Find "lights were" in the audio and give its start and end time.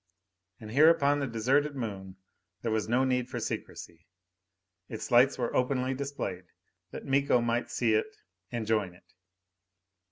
5.11-5.55